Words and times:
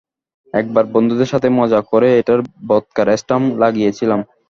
একবার 0.53 0.83
বন্ধুদের 0.93 1.31
সাথে 1.33 1.47
মজা 1.59 1.79
করে, 1.91 2.07
এটায় 2.19 2.39
ভদকার 2.69 3.07
স্ট্যাম্প 3.21 3.47
লাগিয়েছিলাম। 3.63 4.19